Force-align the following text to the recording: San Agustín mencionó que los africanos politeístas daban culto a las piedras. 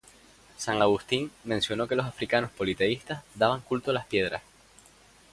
San 0.57 0.81
Agustín 0.81 1.29
mencionó 1.43 1.87
que 1.87 1.95
los 1.95 2.07
africanos 2.07 2.49
politeístas 2.49 3.23
daban 3.35 3.61
culto 3.61 3.91
a 3.91 3.93
las 3.93 4.07
piedras. 4.07 4.41